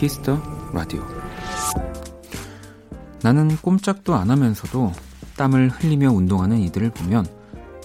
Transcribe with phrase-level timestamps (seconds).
[0.00, 0.40] Kiss the
[0.72, 1.06] Radio.
[3.22, 4.92] 나는 꼼짝도 안 하면서도
[5.36, 7.26] 땀을 흘리며 운동하는 이들을 보면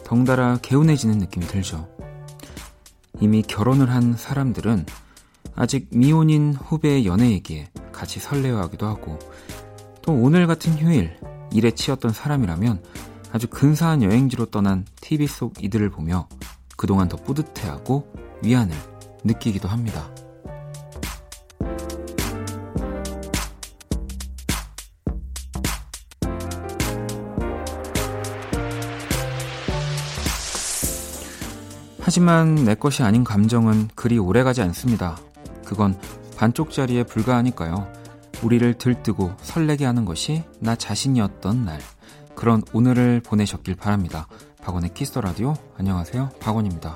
[0.05, 1.89] 덩달아 개운해지는 느낌이 들죠.
[3.19, 4.85] 이미 결혼을 한 사람들은
[5.55, 9.19] 아직 미혼인 후배의 연애 얘기에 같이 설레어하기도 하고
[10.01, 11.19] 또 오늘 같은 휴일
[11.51, 12.81] 일에 치였던 사람이라면
[13.33, 16.29] 아주 근사한 여행지로 떠난 TV 속 이들을 보며
[16.77, 18.09] 그동안 더 뿌듯해하고
[18.41, 18.73] 위안을
[19.25, 20.14] 느끼기도 합니다.
[32.05, 35.17] 하지만 내 것이 아닌 감정은 그리 오래가지 않습니다.
[35.65, 35.99] 그건
[36.37, 37.91] 반쪽짜리에 불과하니까요.
[38.43, 41.79] 우리를 들뜨고 설레게 하는 것이 나 자신이었던 날.
[42.35, 44.27] 그런 오늘을 보내셨길 바랍니다.
[44.61, 45.55] 박원의 Kiss the Radio.
[45.79, 46.29] 안녕하세요.
[46.39, 46.95] 박원입니다.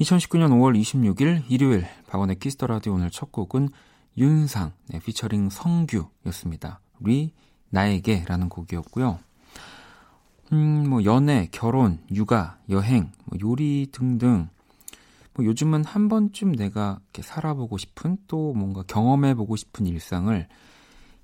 [0.00, 3.68] 2019년 5월 26일 일요일 박원의 Kiss the Radio 오늘 첫 곡은
[4.16, 6.80] 윤상 네, 피처링 성규였습니다.
[7.00, 7.34] Re:
[7.68, 9.18] 나에게라는 곡이었고요.
[10.52, 14.48] 음, 뭐 연애, 결혼, 육아, 여행, 뭐 요리 등등
[15.34, 20.48] 뭐 요즘은 한 번쯤 내가 이렇게 살아보고 싶은 또 뭔가 경험해 보고 싶은 일상을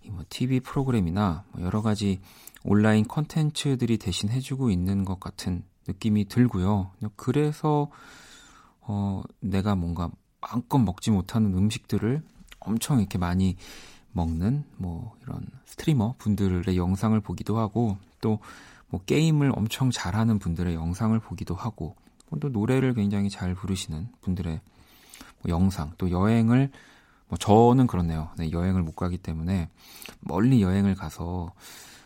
[0.05, 2.21] 이뭐 TV 프로그램이나 뭐 여러 가지
[2.63, 6.91] 온라인 컨텐츠들이 대신 해주고 있는 것 같은 느낌이 들고요.
[7.17, 7.89] 그래서
[8.87, 12.23] 어, 내가 뭔가 마음껏 먹지 못하는 음식들을
[12.61, 13.57] 엄청 이렇게 많이
[14.13, 18.39] 먹는 뭐 이런 스트리머 분들의 영상을 보기도 하고 또
[18.89, 21.97] 뭐 게임을 엄청 잘하는 분들의 영상을 보기도 하고
[22.41, 24.61] 또 노래를 굉장히 잘 부르시는 분들의
[25.43, 26.71] 뭐 영상 또 여행을
[27.29, 28.31] 뭐 저는 그렇네요.
[28.37, 29.69] 네, 여행을 못 가기 때문에
[30.21, 31.53] 멀리 여행을 가서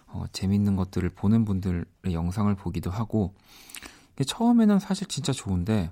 [0.07, 3.35] 어, 재밌는 것들을 보는 분들의 영상을 보기도 하고
[4.25, 5.91] 처음에는 사실 진짜 좋은데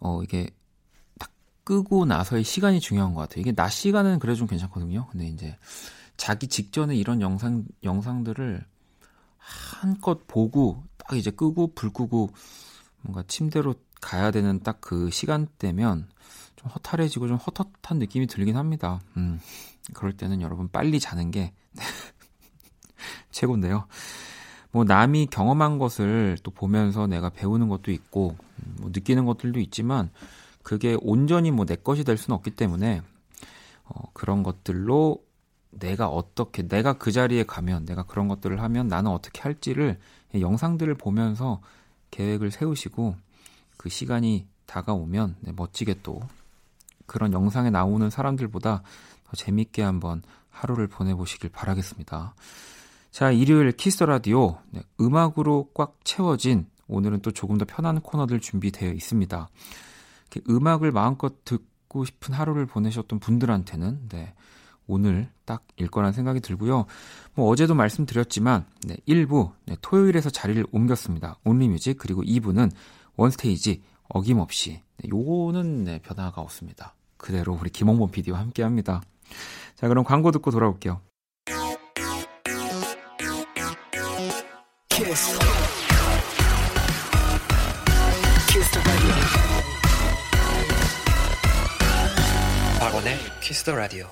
[0.00, 0.50] 어, 이게
[1.18, 1.30] 딱
[1.64, 3.40] 끄고 나서의 시간이 중요한 것 같아요.
[3.42, 5.06] 이게 낮 시간은 그래 좀 괜찮거든요.
[5.10, 5.56] 근데 이제
[6.16, 8.64] 자기 직전에 이런 영상, 영상들을
[9.38, 12.30] 한껏 보고 딱 이제 끄고 불 끄고
[13.02, 16.08] 뭔가 침대로 가야 되는 딱 그 시간대면
[16.56, 19.00] 좀 허탈해지고 좀 헛헛한 느낌이 들긴 합니다.
[19.16, 19.40] 음,
[19.94, 21.52] 그럴 때는 여러분 빨리 자는 게
[23.30, 23.86] 최고인데요.
[24.72, 28.36] 뭐 남이 경험한 것을 또 보면서 내가 배우는 것도 있고
[28.78, 30.10] 뭐 느끼는 것들도 있지만
[30.62, 33.02] 그게 온전히 뭐 내 것이 될 수는 없기 때문에
[33.84, 35.24] 어, 그런 것들로
[35.70, 39.98] 내가 어떻게 내가 그 자리에 가면 내가 그런 것들을 하면 나는 어떻게 할지를
[40.38, 41.60] 영상들을 보면서
[42.10, 43.16] 계획을 세우시고
[43.76, 46.20] 그 시간이 다가오면 네, 멋지게 또
[47.06, 48.82] 그런 영상에 나오는 사람들보다
[49.24, 52.34] 더 재밌게 한번 하루를 보내보시길 바라겠습니다.
[53.10, 58.92] 자, 일요일 키스 라디오 네, 음악으로 꽉 채워진 오늘은 또 조금 더 편한 코너들 준비되어
[58.92, 59.48] 있습니다.
[60.48, 64.34] 음악을 마음껏 듣고 싶은 하루를 보내셨던 분들한테는 네,
[64.86, 66.86] 오늘 딱일 거란 생각이 들고요.
[67.34, 71.36] 뭐 어제도 말씀드렸지만 네, 1부 네, 토요일에서 자리를 옮겼습니다.
[71.44, 72.70] 온리뮤직 그리고 2부는
[73.16, 76.94] 원스테이지 어김없이 네, 요거는 네, 변화가 없습니다.
[77.16, 79.02] 그대로 우리 김홍범 PD와 함께합니다.
[79.74, 81.00] 자 그럼 광고 듣고 돌아올게요.
[93.70, 94.08] 더 라디오.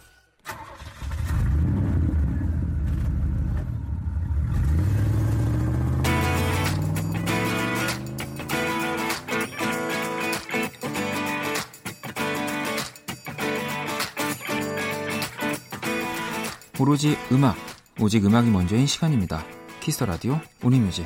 [16.78, 17.56] 오로지 음악,
[17.98, 19.44] 오직 음악이 먼저인 시간입니다.
[19.80, 21.04] 키스 라디오 오니뮤직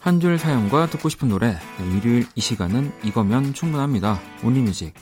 [0.00, 4.18] 한 줄 사연과 듣고 싶은 노래 네, 일요일 이 시간은 이거면 충분합니다.
[4.42, 4.94] 온리뮤직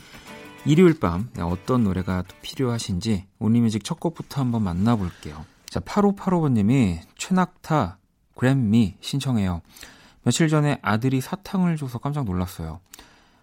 [0.65, 5.45] 일요일 밤 네, 어떤 노래가 필요하신지 온리뮤직 첫 곡부터 한번 만나볼게요.
[5.69, 7.97] 자 8585번님이 최낙타
[8.35, 9.61] 그램미 신청해요.
[10.23, 12.81] 며칠 전에 아들이 사탕을 줘서 깜짝 놀랐어요.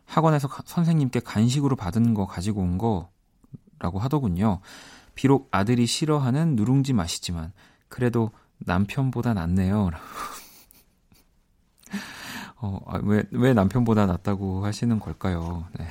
[0.04, 3.10] 학원에서 선생님께 간식으로 받은 거 가지고 온 거,
[3.78, 4.60] 라고 하더군요.
[5.14, 7.52] 비록 아들이 싫어하는 누룽지 맛이지만
[7.88, 9.90] 그래도 남편보다 낫네요.
[12.58, 15.66] 어, 아, 왜, 왜 남편보다 낫다고 하시는 걸까요?
[15.78, 15.86] 네.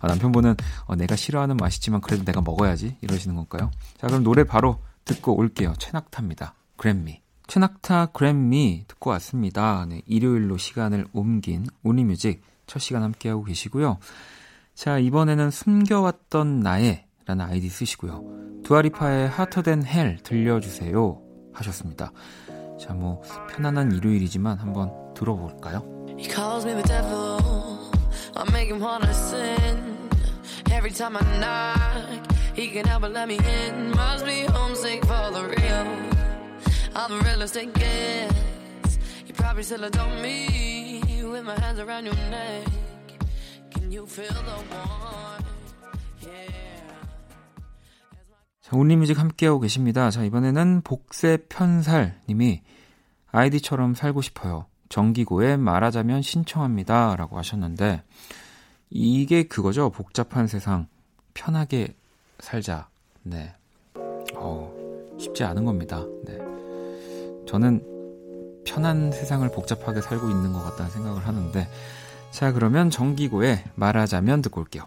[0.00, 0.56] 아, 남편분은
[0.86, 3.70] 어, 내가 싫어하는 맛이지만 그래도 내가 먹어야지 이러시는 걸까요?
[3.98, 5.74] 자, 그럼 노래 바로 듣고 올게요.
[5.78, 6.54] 최낙타입니다.
[6.76, 7.22] 그램미.
[7.46, 9.86] 최낙타 그램미 듣고 왔습니다.
[9.88, 13.98] 네, 일요일로 시간을 옮긴 온리뮤직 첫 시간 함께하고 계시고요.
[14.74, 18.62] 자, 이번에는 숨겨왔던 나의 라는 아이디 쓰시고요.
[18.64, 21.20] 두아리파의 하터된 헬 들려주세요
[21.52, 22.12] 하셨습니다.
[22.78, 23.20] 자, 뭐
[23.50, 25.82] 편안한 일요일이지만 한번 들어볼까요?
[26.16, 27.38] He calls me the devil.
[28.36, 29.96] I make him wanna sin.
[30.70, 33.90] Every time I knock, he can help but let me in.
[33.90, 35.86] Must be homesick for the real.
[36.94, 38.98] I'm the realest it gets.
[39.26, 42.66] You probably still adore me with my hands around your neck.
[43.70, 45.27] Can you feel the warmth?
[48.68, 50.10] 자, 온리뮤직 함께하고 계십니다.
[50.10, 52.60] 자, 이번에는 복세 편살 님이
[53.30, 54.66] 아이디처럼 살고 싶어요.
[54.90, 57.16] 정기고에 말하자면 신청합니다.
[57.16, 58.02] 라고 하셨는데,
[58.90, 59.90] 이게 그거죠.
[59.90, 60.86] 복잡한 세상,
[61.32, 61.94] 편하게
[62.40, 62.88] 살자.
[63.22, 63.54] 네.
[64.34, 64.72] 어,
[65.18, 66.04] 쉽지 않은 겁니다.
[66.26, 66.38] 네.
[67.46, 67.82] 저는
[68.66, 71.66] 편한 세상을 복잡하게 살고 있는 것 같다는 생각을 하는데
[72.30, 74.84] 자 그러면 정기고에 말하자면 듣고 올게요.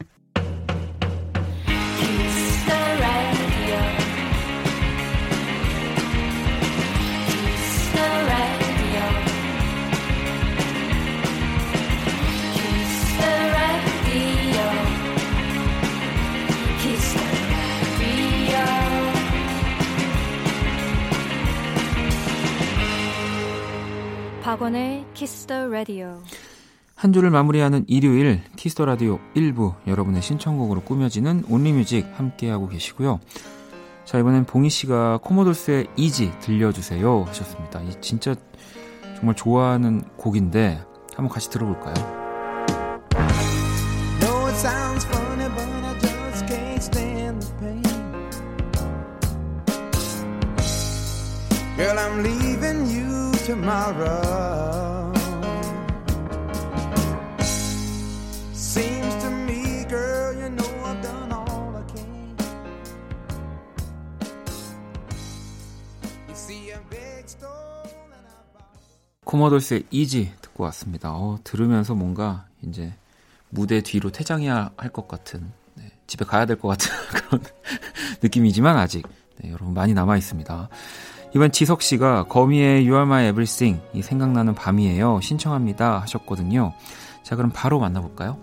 [25.82, 26.22] 라디오
[26.94, 33.20] 한 주를 마무리하는 일요일 Kiss the Radio 1부 여러분의 신청곡으로 꾸며지는 Only Music 함께하고 계시고요.
[34.06, 37.82] 자 이번엔 봉희 씨가 Commodores의 Easy 들려주세요 하셨습니다.
[37.82, 38.36] 이 진짜
[39.16, 40.84] 정말 좋아하는 곡인데
[41.16, 41.96] 한번 같이 들어볼까요?
[44.22, 47.82] Know it sounds funny, but I just can't stand the pain.
[51.76, 54.91] Girl, I'm leaving you tomorrow.
[69.32, 71.14] 코모돌스의 이지 듣고 왔습니다.
[71.14, 72.94] 어, 들으면서 뭔가 이제
[73.50, 77.42] 무대 뒤로 퇴장해야 할 것 같은 네, 집에 가야 될 것 같은 그런
[78.22, 79.08] 느낌이지만 아직
[79.38, 80.68] 네, 여러분 많이 남아 있습니다.
[81.34, 86.74] 이번 지석 씨가 거미의 You Are My Everything 이 생각나는 밤이에요 신청합니다 하셨거든요.
[87.24, 88.38] 자 그럼 바로 만나볼까요?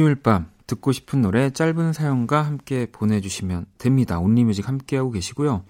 [0.00, 4.18] 일요일 밤 듣고 싶은 노래 짧은 사연과 함께 보내주시면 됩니다.
[4.18, 5.62] 온리뮤직 함께하고 계시고요.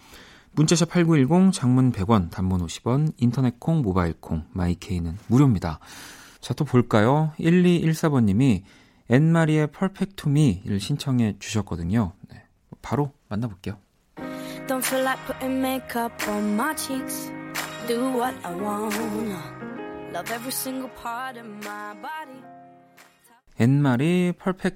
[0.53, 5.81] 문자샵 8910 장문 100원 단문 50원 인터넷 콩 모바일 콩 마이케이는 무료입니다.
[6.41, 7.33] 자 또 볼까요?
[7.41, 8.63] 1214번님이
[9.09, 12.13] 앤마리의 Perfect to Me를 신청해 주셨거든요.
[12.31, 12.45] 네,
[12.83, 13.79] 바로 만나볼게요.
[14.69, 17.33] Don't feel like putting makeup on my cheeks.
[17.89, 18.95] Do what I want.
[20.15, 22.60] Love every single part of my body.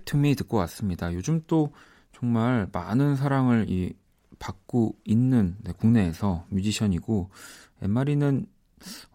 [0.04, 1.12] To Me 듣고 왔습니다.
[1.14, 1.72] 요즘 또
[2.12, 3.94] 정말 많은 사랑을 이
[4.38, 7.30] 받고 있는 네, 국내에서 뮤지션이고
[7.82, 8.46] Anne-Marie는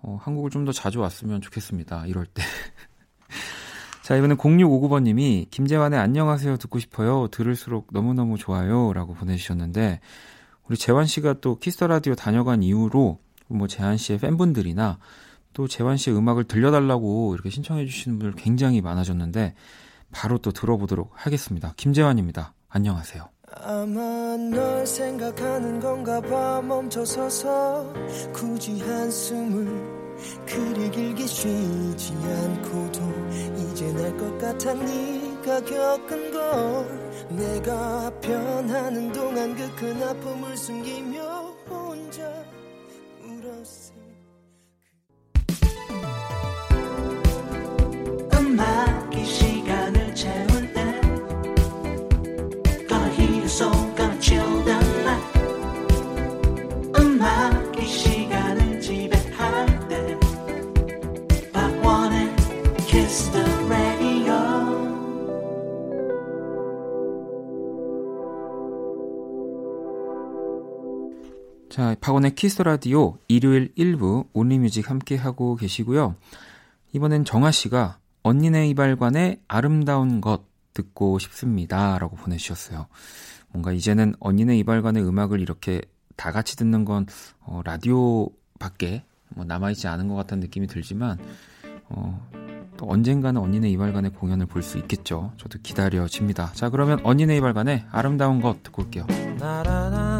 [0.02, 2.08] 어, 한국을 좀 더 자주 왔으면 좋겠습니다.
[2.08, 2.42] 이럴 때.
[4.02, 7.28] 자, 이번엔 0659번 님이 김재환의 안녕하세요 듣고 싶어요.
[7.28, 8.92] 들을수록 너무너무 좋아요.
[8.94, 10.00] 라고 보내주셨는데,
[10.68, 14.98] 우리 재환 씨가 또 Kiss the Radio 다녀간 이후로 뭐 재환 씨의 팬분들이나
[15.54, 19.56] 또 재환 씨의 음악을 들려달라고 이렇게 신청해 주시는 분들 굉장히 많아졌는데
[20.12, 21.74] 바로 또 들어보도록 하겠습니다.
[21.78, 22.54] 김재환입니다.
[22.70, 23.28] 안녕하세요.
[23.52, 27.94] 아마 널 생각하는 건가 봐 멈춰서서
[28.32, 30.00] 굳이 한숨을
[30.46, 33.00] 그리 길게 쉬지 않고도
[33.72, 41.29] 이제 날 것 같아 네가 겪은 걸 내가 변하는 동안 그 큰 아픔을 숨기며
[53.60, 53.68] The
[63.68, 64.34] Radio
[71.70, 76.16] 자, 박원의 키스 라디오 일요일 1부 온리뮤직 함께 하고 계시고요.
[76.94, 82.00] 이번엔 정아 씨가 언니네 이발관의 아름다운 것 듣고 싶습니다.
[82.00, 82.88] 라고 보내주셨어요.
[83.52, 85.82] 뭔가 이제는 언니네 이발관의 음악을 이렇게
[86.16, 87.06] 다 같이 듣는 건
[87.42, 88.30] 어, 라디오
[88.60, 91.18] 밖에 뭐 남아있지 않은 것 같다는 느낌이 들지만
[91.90, 92.28] 어,
[92.78, 95.34] 또 언젠가는 언니네 이발관의 공연을 볼 수 있겠죠.
[95.38, 96.52] 저도 기다려집니다.
[96.54, 99.06] 자 그러면 언니네 이발관의 아름다운 것 듣고 올게요.
[99.40, 100.20] 나라라.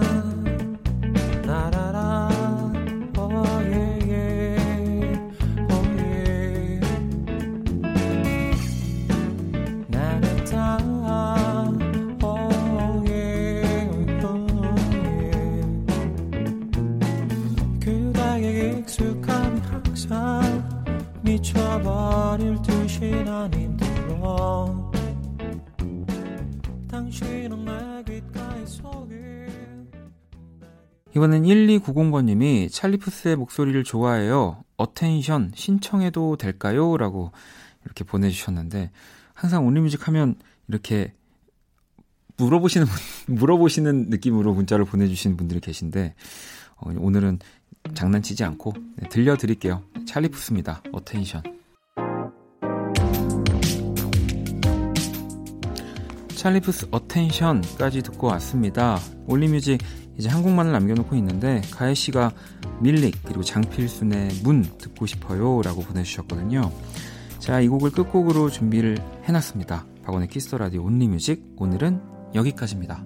[21.80, 24.92] 미쳐버릴 듯이 난 힘들어
[26.88, 29.48] 당신은 내 귓가에 속에
[31.16, 34.64] 이번엔 1290번님이 찰리푸스의 목소리를 좋아해요.
[34.78, 36.98] Attention 신청해도 될까요?
[36.98, 37.32] 라고
[37.86, 38.92] 이렇게 보내주셨는데
[39.34, 40.36] 항상 Only Music 하면
[40.68, 41.14] 이렇게
[42.38, 42.88] 물어보시는
[43.28, 46.16] 물어보시는 느낌으로 문자를 보내주시는 분들이 계신데
[46.78, 47.40] 어, 오늘은
[47.94, 49.84] 장난치지 않고 네, 들려드릴게요.
[50.06, 50.84] 찰리푸스입니다.
[50.92, 51.59] 어텐션.
[56.40, 58.98] 찰리푸스 어텐션까지 듣고 왔습니다.
[59.28, 59.82] Only Music
[60.18, 62.32] 이제 한 곡만을 남겨놓고 있는데 가혜 씨가
[62.80, 66.72] millic 그리고 장필순의 문 듣고 싶어요 라고 보내주셨거든요.
[67.40, 69.86] 자, 이 곡을 끝곡으로 준비를 해놨습니다.
[70.06, 72.02] 박원의 Kiss the Radio Only Music 오늘은
[72.34, 73.04] 여기까지입니다.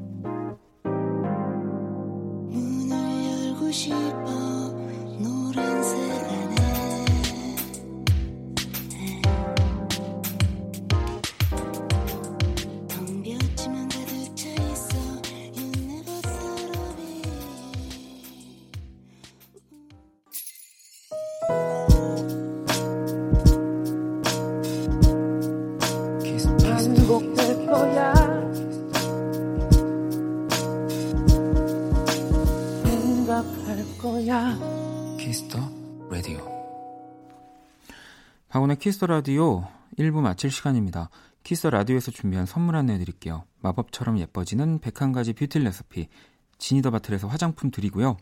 [38.83, 39.65] Kiss the Radio
[39.97, 41.09] 1부 마칠 시간입니다.
[41.43, 43.45] Kiss the Radio에서 준비한 선물 안내 드릴게요.
[43.61, 46.09] 마법처럼 예뻐지는 101가지 뷰티 레시피
[46.57, 48.17] Genie the Bottle에서 화장품 드리고요.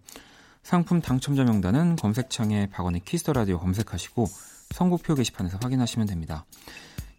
[0.61, 4.27] 상품 당첨자 명단은 검색창에 박원의 Kiss the Radio 검색하시고
[4.69, 6.45] 선곡표 게시판에서 확인하시면 됩니다.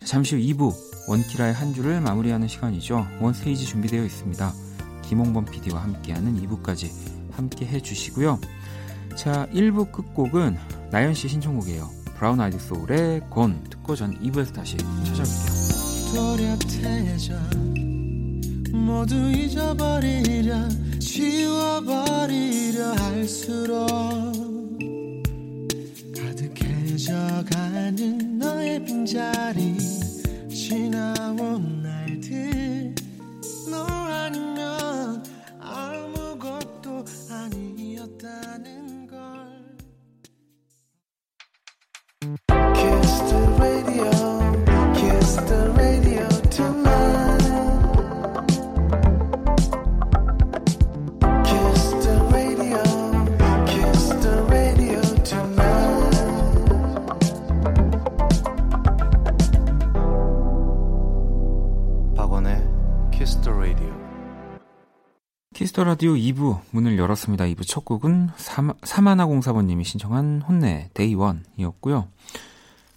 [0.04, 3.08] 잠시 후 2부 원키라의 한 주를 마무리하는 시간이죠.
[3.20, 4.52] One Stage 준비되어 있습니다.
[5.02, 6.92] 김홍범 PD와 함께하는 2부까지
[7.32, 8.38] 함께 해주시고요.
[9.16, 10.56] 자, 1부 끝곡은
[10.92, 12.01] 나연 씨 신청곡이에요.
[12.22, 15.24] 브라운 아이드 소울의 곤 듣고 전 2부에서 다시 찾아올게요.
[26.94, 29.76] 가득해져가는 너의 빈자리
[30.48, 32.94] 지나온 날들
[33.68, 35.01] 너 아니면
[65.72, 67.46] Kiss the Radio 2부 문을 열었습니다.
[67.46, 68.28] 2부 첫 곡은
[68.82, 72.08] 삼하나공사번님이 신청한 HONNE Day 1이었고요.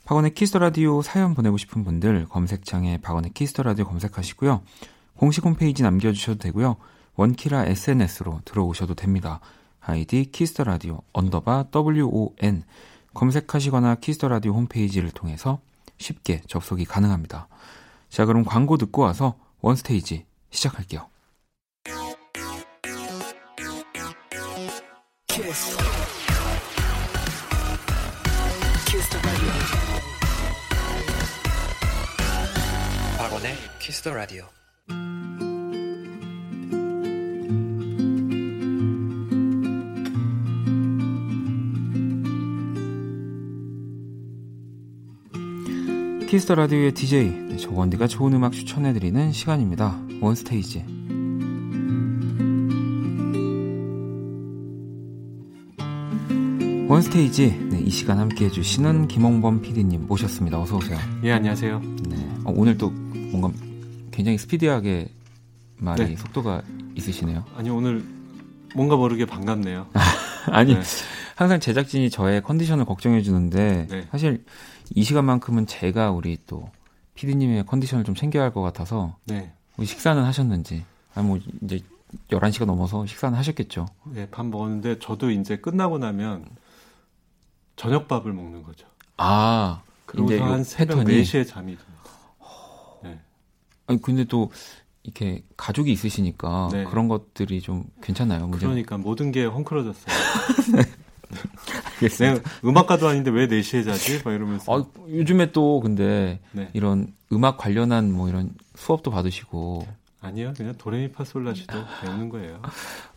[0.04, 4.62] 박원의 Kiss the Radio 사연 보내고 싶은 분들 검색창에 박원의 Kiss the Radio 검색하시고요.
[5.16, 6.76] 공식 홈페이지 남겨주셔도 되고요.
[7.16, 9.40] 원키라 SNS로 들어오셔도 됩니다.
[9.80, 12.64] 아이디 Kiss the Radio 언더바 WON
[13.14, 15.62] 검색하시거나 Kiss the Radio 홈페이지를 통해서
[15.98, 17.48] 쉽게 접속이 가능합니다.
[18.10, 21.08] 자, 그럼 광고 듣고 와서 원스테이지 시작할게요.
[33.18, 34.46] 박원의 키스 더 라디오.
[46.30, 50.00] Kiss the Radio의 DJ 조건디가 좋은 음악 추천해드리는 시간입니다.
[50.22, 50.95] One Stage
[56.96, 60.62] One Stage 네, 이 시간 함께 해 주시는 김홍범 PD님 모셨습니다.
[60.62, 60.98] 어서 오세요.
[61.24, 61.82] 예 안녕하세요.
[62.08, 63.52] 네 어, 오늘 또 뭔가
[64.12, 65.10] 굉장히 스피디하게
[65.76, 66.16] 말이 네.
[66.16, 66.62] 속도가
[66.96, 67.44] 있으시네요.
[67.58, 68.02] 아니 오늘
[68.76, 69.88] 뭔가 모르게 반갑네요.
[70.48, 70.82] 아니 네.
[71.36, 74.08] 항상 제작진이 저의 컨디션을 걱정해 주는데 네.
[74.10, 74.46] 사실
[74.96, 76.70] 이 시간만큼은 제가 우리 또
[77.16, 79.52] 피디님의 컨디션을 좀 챙겨야 할 것 같아서 네.
[79.76, 81.82] 뭐 식사는 하셨는지 아니 뭐 이제
[82.32, 83.86] 11시가 넘어서 식사는 하셨겠죠.
[84.06, 86.46] 네, 밥 먹었는데 저도 이제 끝나고 나면
[87.76, 88.88] 저녁밥을 먹는 거죠.
[89.18, 91.22] 아, 그러고서 한 새벽 패턴이...
[91.24, 92.04] 4시에 잠이 듭니다.
[93.04, 93.20] 네.
[93.88, 94.52] 아니 근데 또
[95.04, 96.84] 이렇게 가족이 있으시니까 네.
[96.86, 98.48] 그런 것들이 좀 괜찮나요?
[98.48, 98.66] 문제?
[98.66, 100.16] 그러니까 모든 게 헝클어졌어요.
[102.00, 102.42] 네.
[102.64, 104.22] 음악가도 아닌데 왜 4시에 자지?
[104.24, 104.74] 막 이러면서.
[104.74, 106.70] 아, 요즘에 또 근데 네.
[106.74, 109.88] 이런 음악 관련한 뭐 이런 수업도 받으시고
[110.22, 112.62] 아니요, 그냥 도레미파솔라시도 배우는 거예요.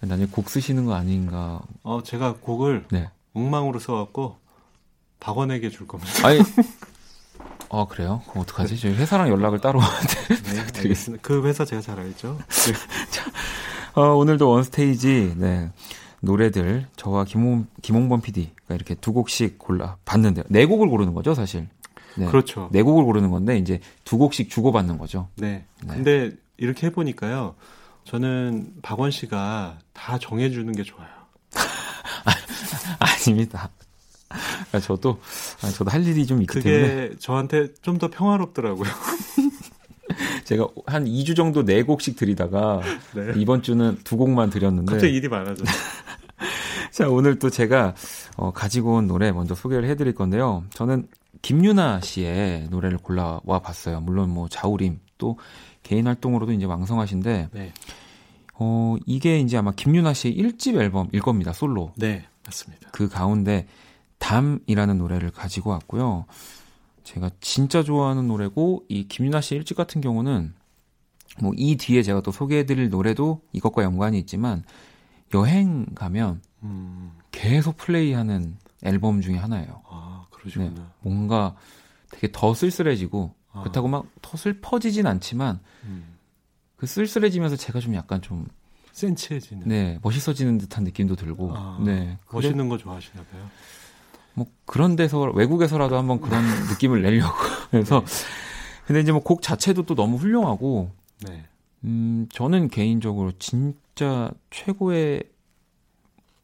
[0.01, 1.61] 나중에 곡 쓰시는 거 아닌가?
[1.83, 3.11] 어, 제가 곡을 네.
[3.33, 4.37] 엉망으로 써갖고
[5.21, 6.27] 박원에게 줄 겁니다.
[6.27, 6.41] 아니,
[7.71, 8.23] 아 그래요?
[8.29, 8.79] 그럼 어떡하지?
[8.79, 11.23] 저희 회사랑 연락을 따로 네, 드리겠습니다.
[11.23, 12.39] 그 회사 제가 잘 알죠.
[12.39, 12.73] 네.
[13.11, 13.31] 자,
[13.95, 15.71] 어, 오늘도 원스테이지 네.
[16.21, 20.45] 노래들 저와 김홍, 김홍범 PD가 이렇게 두 곡씩 골라 봤는데요.
[20.49, 21.69] 네 곡을 고르는 거죠, 사실.
[22.17, 22.27] 네.
[22.27, 22.69] 그렇죠.
[22.73, 25.29] 네 곡을 고르는 건데 이제 두 곡씩 주고 받는 거죠.
[25.37, 25.65] 네.
[25.85, 25.95] 네.
[25.95, 27.55] 근데 이렇게 해 보니까요.
[28.05, 31.09] 저는 박원 씨가 다 정해 주는 게 좋아요.
[32.99, 33.71] 아닙니다.
[34.73, 35.19] 아, 저도
[35.63, 38.89] 아, 저도 할 일이 좀 있기 그게 때문에 저한테 좀 더 평화롭더라고요.
[40.45, 42.81] 제가 한 2주 정도 4곡씩 드리다가
[43.15, 43.33] 네.
[43.37, 45.67] 이번 주는 두 곡만 드렸는데 갑자기 일이 많아졌어요.
[46.93, 47.95] 자, 오늘 또 제가
[48.37, 50.65] 어, 가지고 온 노래 먼저 소개를 해 드릴 건데요.
[50.71, 51.09] 저는
[51.43, 54.01] 김유나 씨의 노래를 골라와 봤어요.
[54.01, 55.39] 물론 뭐 자우림 또
[55.83, 57.73] 개인 활동으로도 이제 왕성하신데 네.
[58.55, 61.53] 어, 이게 이제 아마 김유나 씨의 1집 앨범일 겁니다.
[61.53, 61.93] 솔로.
[61.97, 62.89] 네, 맞습니다.
[62.93, 63.67] 그 가운데
[64.19, 66.27] 담이라는 노래를 가지고 왔고요.
[67.05, 70.55] 제가 진짜 좋아하는 노래고 이 김유나 씨 1집 같은 경우는
[71.41, 74.65] 뭐 이 뒤에 제가 또 소개해드릴 노래도 이것과 연관이 있지만
[75.35, 77.13] 여행 가면 음.
[77.31, 79.83] 계속 플레이하는 앨범 중에 하나예요.
[79.89, 80.71] 아, 그러시구나.
[80.71, 81.55] 네, 뭔가
[82.11, 83.61] 되게 더 쓸쓸해지고 아.
[83.61, 86.17] 그렇다고 막 더 슬퍼지진 않지만 음.
[86.77, 88.47] 그 쓸쓸해지면서 제가 좀 약간 좀
[88.93, 93.51] 센치해지는 네 멋있어지는 듯한 느낌도 들고 아, 네 멋있는 거 좋아하시나 봐요.
[94.39, 97.35] 뭐 그런 데서 외국에서라도 한번 그런 느낌을 내려고
[97.71, 98.07] 그래서 네.
[98.87, 100.91] 근데 이제 뭐 곡 자체도 또 너무 훌륭하고
[101.27, 101.45] 네.
[101.85, 105.25] 음 저는 개인적으로 진짜 최고의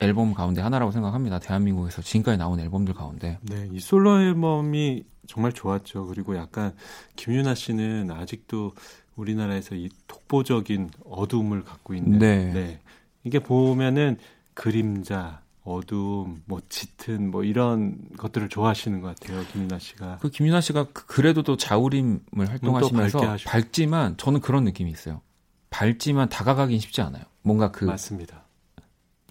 [0.01, 1.39] 앨범 가운데 하나라고 생각합니다.
[1.39, 3.39] 대한민국에서 지금까지 나온 앨범들 가운데.
[3.43, 6.07] 네, 이 솔로 앨범이 정말 좋았죠.
[6.07, 6.75] 그리고 약간
[7.17, 8.73] 김유나 씨는 아직도
[9.17, 12.19] 우리나라에서 이 독보적인 어두움을 갖고 있는.
[12.19, 12.53] 네.
[12.53, 12.81] 네.
[13.23, 14.19] 이게 보면은
[14.53, 20.19] 그림자, 어두움, 뭐 짙은 뭐 이런 것들을 좋아하시는 것 같아요, 김유나 씨가.
[20.21, 25.23] 그 김유나 씨가 그 그래도 또 자우림을 활동하시면서 밝지만 저는 그런 느낌이 있어요.
[25.71, 27.25] 밝지만 다가가긴 쉽지 않아요.
[27.43, 28.45] 뭔가 그 맞습니다.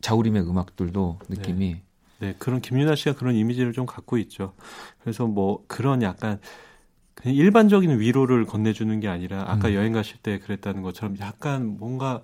[0.01, 1.83] 자우림의 음악들도 느낌이 네.
[2.19, 4.53] 네, 그런 김윤아 씨가 그런 이미지를 좀 갖고 있죠.
[5.01, 6.39] 그래서 뭐 그런 약간
[7.13, 9.75] 그냥 일반적인 위로를 건네주는 게 아니라 아까 음.
[9.75, 12.21] 여행 가실 때 그랬다는 것처럼 약간 뭔가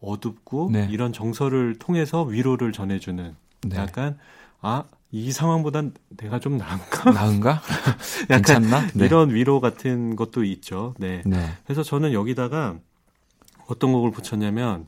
[0.00, 0.88] 어둡고 네.
[0.90, 3.34] 이런 정서를 통해서 위로를 전해주는
[3.68, 3.76] 네.
[3.76, 4.18] 약간
[4.60, 7.10] 아 이 상황보단 내가 좀 나은가?
[7.10, 7.60] 나은가?
[8.30, 8.86] 약간 괜찮나?
[8.94, 9.06] 네.
[9.06, 10.94] 이런 위로 같은 것도 있죠.
[10.98, 11.22] 네.
[11.26, 11.48] 네.
[11.64, 12.76] 그래서 저는 여기다가
[13.66, 14.86] 어떤 곡을 붙였냐면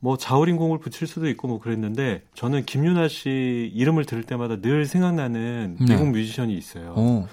[0.00, 4.86] 뭐 자우림 곡을 붙일 수도 있고 뭐 그랬는데 저는 김윤아 씨 이름을 들을 때마다 늘
[4.86, 5.86] 생각나는 네.
[5.94, 6.94] 미국 뮤지션이 있어요.
[6.96, 7.28] 오.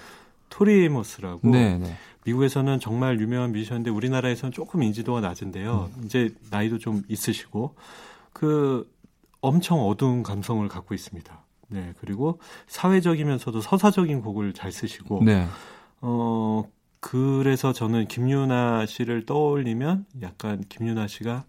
[0.50, 1.96] 토리 에이머스라고 네, 네.
[2.26, 5.90] 미국에서는 정말 유명한 뮤지션인데 우리나라에서는 조금 인지도가 낮은데요.
[5.96, 6.02] 음.
[6.04, 7.74] 이제 나이도 좀 있으시고
[8.32, 8.90] 그
[9.40, 11.44] 엄청 어두운 감성을 갖고 있습니다.
[11.68, 15.46] 네 그리고 사회적이면서도 서사적인 곡을 잘 쓰시고 네.
[16.00, 16.64] 어
[17.00, 21.44] 그래서 저는 김유나 씨를 떠올리면 약간 김유나 씨가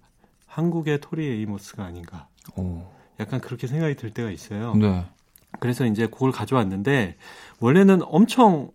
[0.45, 2.27] 한국의 토리 에이모스가 아닌가.
[2.55, 2.83] 오.
[3.19, 4.75] 약간 그렇게 생각이 들 때가 있어요.
[4.75, 5.05] 네.
[5.59, 7.15] 그래서 이제 곡을 가져왔는데
[7.59, 8.69] 원래는 엄청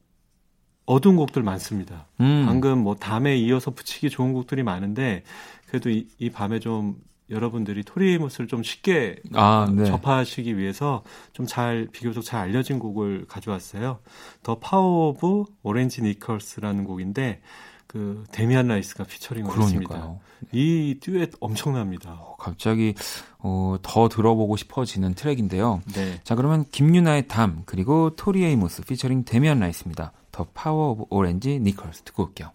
[0.87, 2.07] 어두운 곡들 많습니다.
[2.21, 2.45] 음.
[2.47, 5.23] 방금 뭐 담에 이어서 붙이기 좋은 곡들이 많은데
[5.67, 6.97] 그래도 이, 이 밤에 좀
[7.31, 9.85] 여러분들이 토리 에이모스를 좀 쉽게 아, 네.
[9.87, 13.99] 접하시기 위해서 좀 잘 비교적 잘 알려진 곡을 가져왔어요.
[14.43, 17.41] The Power of Orange Knickers라는 곡인데
[17.87, 20.19] 그 데미안 라이스가 피처링을 했습니다.
[20.53, 22.13] 이 듀엣 엄청납니다.
[22.13, 22.95] 어, 갑자기
[23.39, 25.83] 어, 더 들어보고 싶어지는 트랙인데요.
[25.95, 26.21] 네.
[26.25, 30.13] 자 그러면 김윤아의 담 그리고 토리 에이모스 피처링 데미안 라이스입니다.
[30.33, 32.51] The Power of Orange Knickers 듣고 올게요.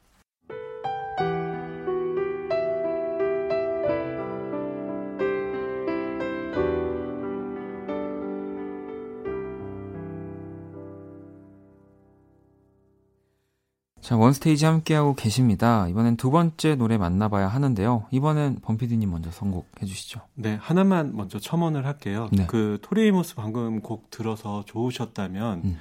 [14.02, 15.86] 자, 원스테이지 함께하고 계십니다.
[15.90, 18.06] 이번엔 두 번째 노래 만나봐야 하는데요.
[18.12, 20.22] 이번엔 범피디님 먼저 선곡해 주시죠.
[20.34, 22.30] 네, 하나만 먼저 첨언을 할게요.
[22.32, 22.48] 네.
[22.48, 25.78] 그 토리 에이모스 방금 곡 들어서 좋으셨다면 음.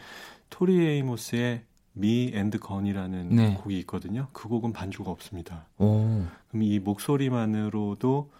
[0.50, 1.62] 토리 에이모스의
[1.98, 3.54] Me and a Gun이라는 네.
[3.54, 4.28] 곡이 있거든요.
[4.32, 5.66] 그 곡은 반주가 없습니다.
[5.78, 6.22] 오.
[6.48, 8.30] 그럼 이 목소리만으로도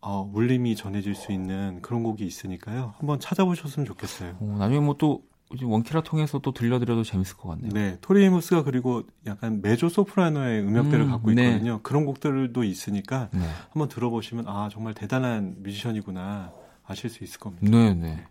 [0.00, 2.94] 어, 울림이 전해질 수 있는 그런 곡이 있으니까요.
[2.98, 4.36] 한번 찾아보셨으면 좋겠어요.
[4.40, 5.22] 오, 나중에 뭐 또
[5.62, 7.70] 원키라 통해서 또 들려드려도 재밌을 것 같네요.
[7.72, 11.46] 네, 토리무스가 그리고 약간 메조 소프라노의 음역대를 음, 갖고 네.
[11.48, 11.74] 있거든요.
[11.74, 11.80] 네.
[11.82, 13.40] 그런 곡들도 있으니까 네.
[13.70, 16.52] 한번 들어보시면 아 정말 대단한 뮤지션이구나
[16.84, 17.66] 아실 수 있을 겁니다.
[17.68, 18.24] 네, 네.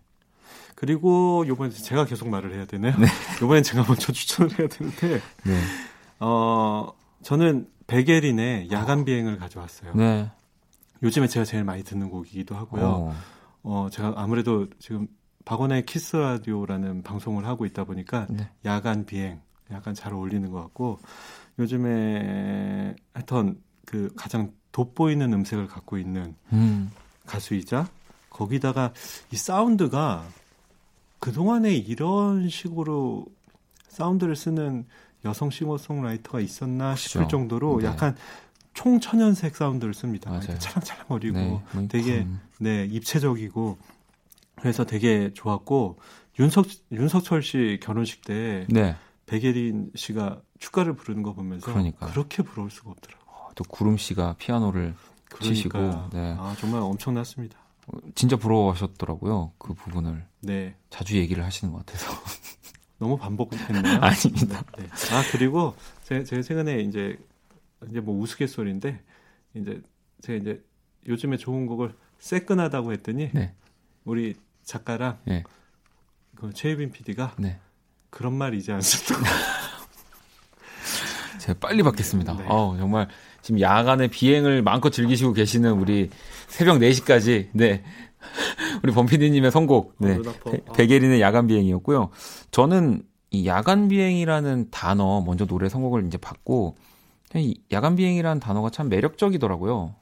[0.76, 2.96] 그리고 요번에 제가 계속 말을 해야 되네요.
[2.98, 3.08] 네.
[3.42, 5.62] 요번엔 제가 먼저 추천을 해야 되는데, 네.
[6.20, 6.92] 어,
[7.24, 9.94] 저는 베게린의 야간 비행을 가져왔어요.
[9.96, 10.30] 네.
[11.02, 12.86] 요즘에 제가 제일 많이 듣는 곡이기도 하고요.
[12.86, 13.16] 어,
[13.64, 15.08] 어 제가 아무래도 지금
[15.46, 18.50] 박원의 키스 라디오라는 방송을 하고 있다 보니까 네.
[18.66, 21.00] 야간 비행 약간 잘 어울리는 것 같고
[21.60, 26.92] 요즘에 하여튼 그 가장 돋보이는 음색을 갖고 있는 음.
[27.26, 27.88] 가수이자
[28.30, 28.92] 거기다가
[29.32, 30.26] 이 사운드가
[31.20, 33.26] 그동안에 이런 식으로
[33.88, 34.86] 사운드를 쓰는
[35.24, 37.02] 여성 싱어송라이터가 있었나 그렇죠.
[37.02, 37.88] 싶을 정도로 네.
[37.88, 38.16] 약간
[38.74, 40.30] 총천연색 사운드를 씁니다.
[40.30, 40.60] 맞아요.
[40.60, 42.42] 찰랑찰랑거리고 네, 뭐 되게 음.
[42.60, 43.78] 네 입체적이고
[44.56, 45.98] 그래서 되게 좋았고
[46.40, 48.96] 윤석 윤석철 씨 결혼식 때 네.
[49.26, 52.08] 백예린 씨가 축가를 부르는 거 보면서 그러니까.
[52.08, 53.26] 그렇게 부러울 수가 없더라고요.
[53.28, 54.94] 어, 또 구름 씨가 피아노를
[55.42, 55.80] 치시고
[56.14, 56.36] 네.
[56.38, 57.58] 아 정말 엄청났습니다.
[58.16, 59.54] 진짜 부러워하셨더라고요.
[59.58, 60.26] 그 부분을.
[60.42, 60.76] 네.
[60.90, 62.12] 자주 얘기를 하시는 것 같아서.
[62.98, 64.00] 너무 반복했나요?
[64.02, 64.64] 아닙니다.
[64.78, 65.16] 네, 네.
[65.16, 67.18] 아 그리고 제, 제 최근에 이제
[67.90, 69.02] 이제 뭐 우스갯소리인데
[69.54, 69.82] 이제
[70.22, 70.64] 제가 이제
[71.08, 73.54] 요즘에 좋은 곡을 새끈하다고 했더니 네.
[74.06, 75.44] 우리 작가랑 네.
[76.36, 77.60] 그 최유빈 PD가 네.
[78.10, 79.30] 그런 말이지 않습니까?
[81.40, 82.38] 제가 빨리 받겠습니다.
[82.38, 82.46] 네.
[82.48, 83.08] 어, 정말
[83.42, 86.10] 지금 야간에 비행을 마음껏 즐기시고 계시는 우리
[86.48, 87.84] 새벽 4시까지 네.
[88.84, 90.18] 우리 범피디님의 선곡 네.
[90.18, 92.10] 어, 베게린의 야간 비행이었고요.
[92.52, 96.76] 저는 이 야간 비행이라는 단어 먼저 노래 선곡을 이제 받고
[97.36, 99.94] 이 야간 비행이라는 단어가 참 매력적이더라고요.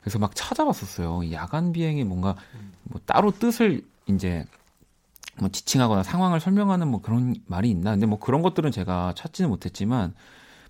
[0.00, 1.24] 그래서 막 찾아봤었어요.
[1.24, 2.36] 이 야간 비행이 뭔가
[2.84, 4.44] 뭐 따로 뜻을 이제
[5.38, 7.90] 뭐 지칭하거나 상황을 설명하는 뭐 그런 말이 있나?
[7.92, 10.14] 근데 뭐 그런 것들은 제가 찾지는 못했지만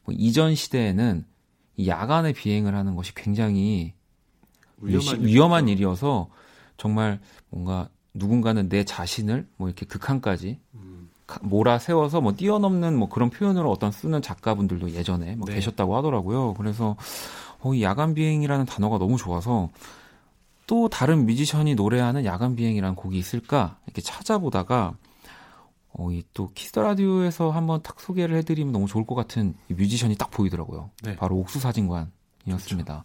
[0.04, 1.24] 뭐 이전 시대에는
[1.76, 3.94] 이 야간에 비행을 하는 것이 굉장히
[4.80, 6.28] 위험한, 위험한 일이어서
[6.76, 11.10] 정말 뭔가 누군가는 내 자신을 뭐 이렇게 극한까지 음.
[11.42, 15.54] 몰아 세워서 뭐 뛰어넘는 뭐 그런 표현으로 어떤 쓰는 작가분들도 예전에 뭐 네.
[15.56, 16.54] 계셨다고 하더라고요.
[16.54, 16.96] 그래서
[17.60, 19.68] 어, 이 야간 비행이라는 단어가 너무 좋아서
[20.66, 24.94] 또 다른 뮤지션이 노래하는 야간 비행이라는 곡이 있을까 이렇게 찾아보다가
[25.92, 30.14] 어, 이 또 Kiss the Radio에서 한번 딱 소개를 해드리면 너무 좋을 것 같은 뮤지션이
[30.16, 30.90] 딱 보이더라고요.
[31.02, 31.16] 네.
[31.16, 32.12] 바로 옥수 사진관
[32.48, 33.04] 이었습니다.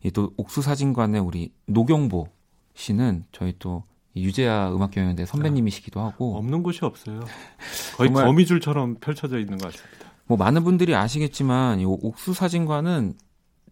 [0.00, 0.12] 그렇죠.
[0.14, 2.28] 또 옥수 사진관의 우리 노경보
[2.74, 3.84] 씨는 저희 또
[4.16, 7.20] 유재하 음악경연대 선배님이시기도 하고 없는 곳이 없어요.
[7.96, 10.10] 거의 거미줄처럼 펼쳐져 있는 것 같습니다.
[10.26, 13.14] 뭐 많은 분들이 아시겠지만 이 옥수 사진관은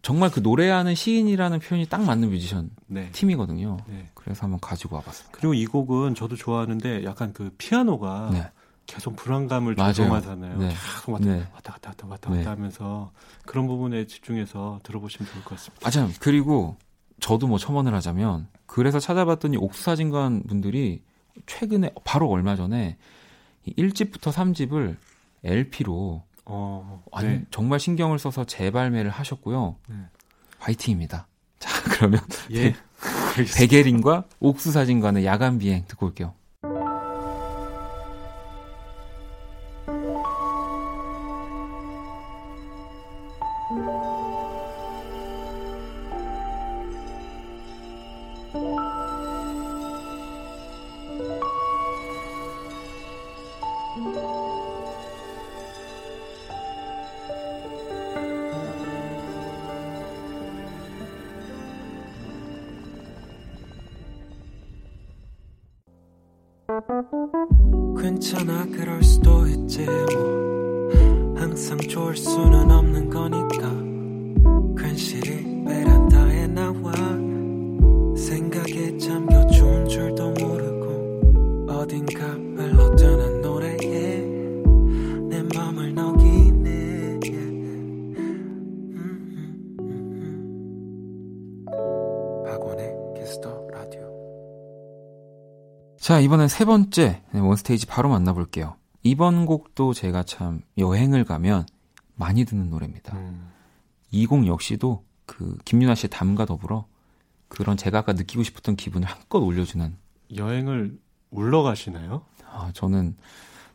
[0.02, 3.10] 정말 그 노래하는 시인이라는 표현이 딱 맞는 뮤지션 네.
[3.12, 3.78] 팀이거든요.
[3.88, 4.08] 네.
[4.14, 5.36] 그래서 한번 가지고 와봤습니다.
[5.36, 8.50] 그리고 이 곡은 저도 좋아하는데 약간 그 피아노가 네.
[8.88, 10.58] 계속 불안감을 조성하잖아요.
[10.58, 10.68] 네.
[10.70, 11.46] 계속 왔다, 네.
[11.52, 12.42] 왔다 갔다 왔다 갔다 네.
[12.42, 13.12] 하면서
[13.44, 15.86] 그런 부분에 집중해서 들어보시면 좋을 것 같습니다.
[15.86, 16.76] 아, 참 그리고
[17.20, 21.02] 저도 뭐 첨언을 하자면 그래서 찾아봤더니 옥수사진관 분들이
[21.46, 22.96] 최근에 바로 얼마 전에
[23.66, 24.96] 1집부터 3집을
[25.44, 27.44] LP로 어, 네.
[27.50, 29.76] 정말 신경을 써서 재발매를 하셨고요.
[29.86, 29.96] 네.
[30.58, 31.26] 화이팅입니다.
[31.60, 32.20] 자, 그러면
[32.52, 32.74] 예.
[33.56, 36.32] 베게린과 옥수사진관의 야간 비행 듣고 올게요.
[68.00, 70.88] 괜찮아 그럴 수도 있지 뭐.
[71.36, 73.68] 항상 좋을 수는 없는 거니까.
[74.76, 75.57] 괜시리
[96.48, 98.76] 자, 이번엔 세 번째 네, 원스테이지 바로 만나볼게요.
[99.02, 101.66] 이번 곡도 제가 참 여행을 가면
[102.16, 103.16] 많이 듣는 노래입니다.
[103.16, 103.50] 음.
[104.10, 106.86] 이곡 역시도 그 김윤아 씨의 담과 더불어
[107.48, 109.96] 그런 제가 아까 느끼고 싶었던 기분을 한껏 올려주는
[110.34, 110.98] 여행을
[111.30, 112.22] 울러 가시나요?
[112.50, 113.16] 아, 저는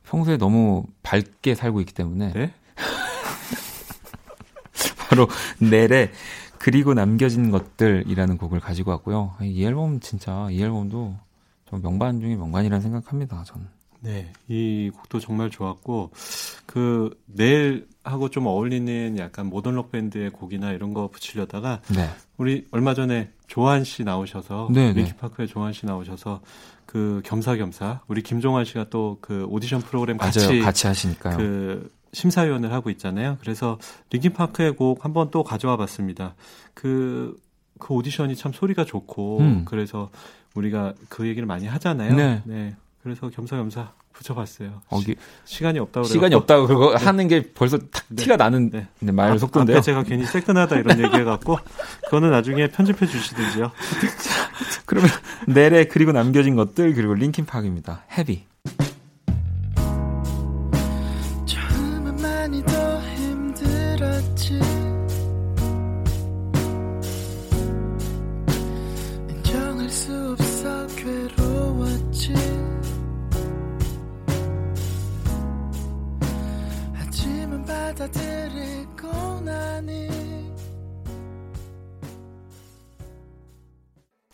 [0.04, 2.54] 평소에 너무 밝게 살고 있기 때문에 네?
[4.98, 5.28] 바로
[5.60, 6.12] 넬의
[6.58, 9.36] 그리고 남겨진 것들이라는 곡을 가지고 왔고요.
[9.42, 11.16] 이 앨범 진짜 이 앨범도
[11.74, 13.44] 좀 명반 중에 명반이라는 생각합니다.
[13.46, 13.66] 저는.
[14.02, 16.12] 네, 이 곡도 정말 좋았고
[16.66, 22.10] 그 넬하고 좀 어울리는 약간 모던 록 밴드의 곡이나 이런 거 붙이려다가 네.
[22.38, 25.02] 우리 얼마 전에 조한 씨 나오셔서 네, 네.
[25.04, 26.42] 린킨파크의 조한 씨 나오셔서
[26.86, 30.64] 그 겸사겸사 우리 김종완 씨가 또 그 오디션 프로그램 같이 맞아요.
[30.64, 31.38] 같이 하시니까요.
[31.38, 33.38] 그 심사위원을 하고 있잖아요.
[33.40, 33.80] 그래서
[34.12, 36.36] 린킨파크의 곡 한번 또 가져와 봤습니다.
[36.74, 37.36] 그,
[37.80, 39.66] 그 오디션이 참 소리가 좋고, 음.
[39.66, 40.10] 그래서
[40.54, 42.16] 우리가 그 얘기를 많이 하잖아요.
[42.16, 42.42] 네.
[42.46, 42.76] 네.
[43.02, 44.82] 그래서 겸사겸사 붙여봤어요.
[44.90, 45.00] 어,
[45.46, 47.04] 시, 간이 없다고 시간이 없다고 그거 네.
[47.04, 48.24] 하는 게 벌써 탁 네.
[48.24, 48.88] 티가 나는 네.
[49.00, 49.82] 네 말 아, 속도인데요.
[49.82, 51.58] 제가 괜히 새끈하다 이런 얘기해갖고
[52.06, 53.72] 그거는 나중에 편집해 주시든지요.
[54.86, 55.10] 그러면
[55.48, 58.04] 내래 그리고 남겨진 것들 그리고 링킨 파크입니다.
[58.18, 58.44] 헤비.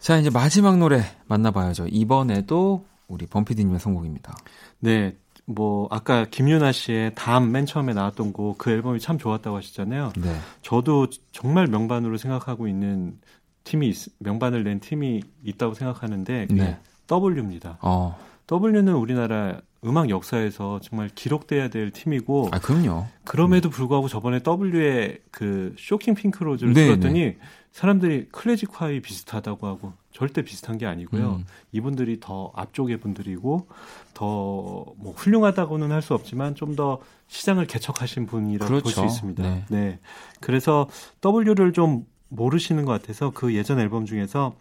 [0.10, 1.86] 자, 이제 마지막 노래 만나봐야죠.
[1.92, 4.36] 이번에도 우리 범피디님의 선곡입니다.
[4.80, 5.16] 네.
[5.46, 10.14] 뭐 아까 김윤아 씨의 다음 맨 처음에 나왔던 곡 그 앨범이 참 좋았다고 하셨잖아요.
[10.18, 10.36] 네.
[10.64, 13.20] 저도 정말 명반으로 생각하고 있는
[13.66, 16.80] 팀이 명반을 낸 팀이 있다고 생각하는데 네.
[17.08, 17.78] W입니다.
[17.84, 18.18] 어.
[18.52, 22.50] W는 우리나라 음악 역사에서 정말 기록돼야 될 팀이고.
[22.52, 23.08] 아, 그럼요.
[23.24, 27.38] 그럼에도 불구하고 저번에 W의 그 쇼킹 핑크 로즈를 네, 들었더니 네.
[27.72, 31.36] 사람들이 클래식 화이 비슷하다고 하고 절대 비슷한 게 아니고요.
[31.36, 31.46] 음.
[31.72, 33.68] 이분들이 더 앞쪽의 분들이고
[34.14, 38.84] 더 뭐 훌륭하다고는 할 수 없지만 좀 더 시장을 개척하신 분이라고 그렇죠.
[38.84, 39.44] 볼수 있습니다.
[39.44, 39.66] 네.
[39.70, 40.00] 네.
[40.42, 40.88] 그래서
[41.24, 44.56] W를 좀 모르시는 것 같아서 그 예전 앨범 중에서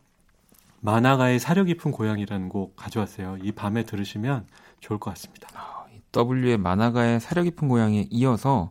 [0.80, 3.38] 만화가의 사려 깊은 고향이라는 곡 가져왔어요.
[3.42, 4.46] 이 밤에 들으시면
[4.80, 5.48] 좋을 것 같습니다.
[5.54, 5.84] 아,
[6.16, 8.70] W의 만화가의 사려 깊은 고향에 이어서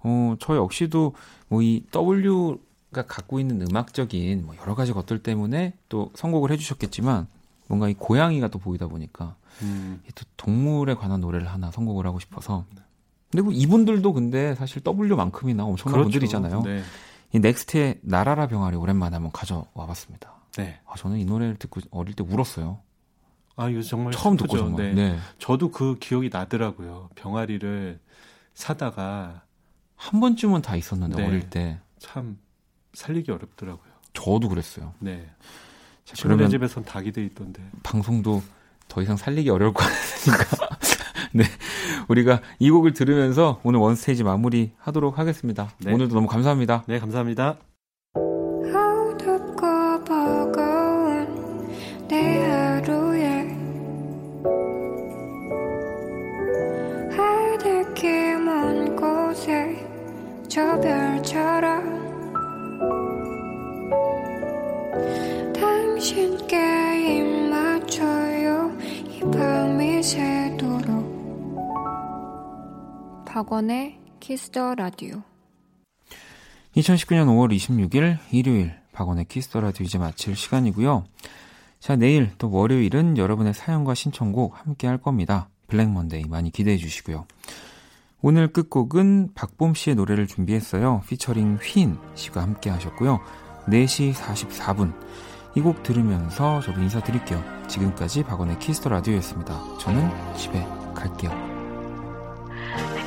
[0.00, 1.14] 어, 저 역시도
[1.48, 7.26] 뭐 이 W가 갖고 있는 음악적인 뭐 여러 가지 것들 때문에 또 선곡을 해주셨겠지만
[7.68, 10.02] 뭔가 이 고양이가 또 보이다 보니까 음.
[10.14, 12.66] 또 동물에 관한 노래를 하나 선곡을 하고 싶어서
[13.30, 16.10] 근데 뭐 이분들도 근데 사실 W만큼이나 엄청난 그렇죠.
[16.10, 16.62] 분들이잖아요.
[16.62, 16.82] 네.
[17.32, 20.34] 이 넥스트의 나라라 병아리 오랜만에 한번 가져와 봤습니다.
[20.56, 20.78] 네.
[20.86, 22.78] 아, 저는 이 노래를 듣고 어릴 때 울었어요.
[23.56, 24.36] 아, 이거 정말 처음.
[24.36, 24.94] 듣고 정말.
[24.94, 25.10] 네.
[25.12, 25.18] 네.
[25.38, 27.10] 저도 그 기억이 나더라고요.
[27.14, 27.98] 병아리를
[28.54, 29.42] 사다가
[29.96, 31.26] 한 번쯤은 다 있었는데 네.
[31.26, 32.36] 어릴 때 참
[32.92, 33.90] 살리기 어렵더라고요.
[34.12, 34.92] 저도 그랬어요.
[34.98, 35.26] 네.
[36.04, 37.62] 자, 그러면 집에선 닭이 돼 있던데.
[37.82, 38.42] 방송도
[38.88, 40.68] 더 이상 살리기 어려울 것 같으니까.
[41.32, 41.44] 네.
[42.08, 45.70] 우리가 이 곡을 들으면서 오늘 원스테이지 마무리 하도록 하겠습니다.
[45.78, 45.92] 네.
[45.94, 46.84] 오늘도 너무 감사합니다.
[46.86, 47.56] 네, 감사합니다.
[69.32, 71.14] 밤이 새도록
[73.26, 75.22] 박원의 Kiss the Radio
[76.76, 81.04] 2019년 5월 26일 일요일 박원의 Kiss the Radio 이제 마칠 시간이고요.
[81.80, 85.48] 자, 내일 또 월요일은 여러분의 사연과 신청곡 함께 할 겁니다.
[85.68, 87.26] 블랙 먼데이 많이 기대해 주시고요.
[88.22, 91.02] 오늘 끝곡은 박봄 씨의 노래를 준비했어요.
[91.08, 93.20] 피처링 휘인 씨가 함께 하셨고요.
[93.66, 94.94] 4시 44분.
[95.56, 97.42] 이 곡 들으면서 저도 인사드릴게요.
[97.68, 99.54] 지금까지 박원의 Kiss the Radio였습니다.
[99.78, 101.30] 저는 집에 갈게요.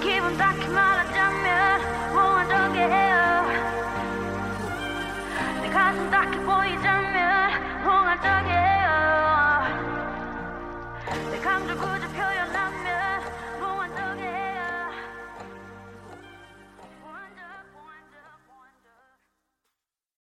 [0.02, 3.48] 기분 딱히 말하자면 몽환적이에요
[5.62, 7.52] 내 가슴 딱히 보이자면
[7.84, 8.57] 홍한적이에요